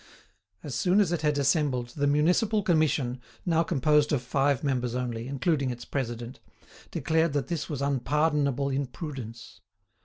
[0.63, 5.27] As soon as it had assembled, the Municipal Commission, now composed of five members only,
[5.27, 6.39] including its president,
[6.89, 9.61] declared that this was unpardonable imprudence.